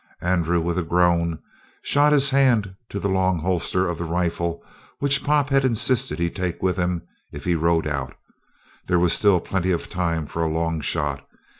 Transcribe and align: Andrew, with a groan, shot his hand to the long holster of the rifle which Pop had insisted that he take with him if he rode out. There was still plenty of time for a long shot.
Andrew, 0.23 0.59
with 0.59 0.79
a 0.79 0.83
groan, 0.83 1.37
shot 1.83 2.11
his 2.11 2.31
hand 2.31 2.73
to 2.89 2.99
the 2.99 3.07
long 3.07 3.37
holster 3.37 3.87
of 3.87 3.99
the 3.99 4.03
rifle 4.03 4.63
which 4.97 5.23
Pop 5.23 5.51
had 5.51 5.63
insisted 5.63 6.17
that 6.17 6.23
he 6.23 6.27
take 6.31 6.63
with 6.63 6.75
him 6.75 7.03
if 7.31 7.45
he 7.45 7.53
rode 7.53 7.85
out. 7.85 8.15
There 8.87 8.97
was 8.97 9.13
still 9.13 9.39
plenty 9.39 9.69
of 9.69 9.89
time 9.91 10.25
for 10.25 10.41
a 10.43 10.49
long 10.49 10.81
shot. 10.81 11.23